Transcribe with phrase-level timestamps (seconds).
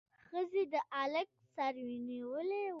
[0.27, 1.73] ښځې د هلک سر
[2.07, 2.69] نیولی و.